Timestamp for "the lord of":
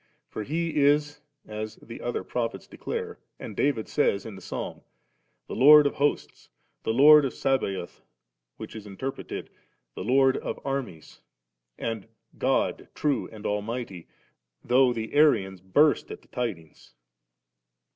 5.45-5.93, 6.81-7.35, 9.93-10.59